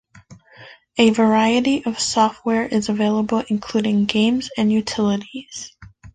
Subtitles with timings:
[0.97, 5.75] A variety of software is available including games and utilities.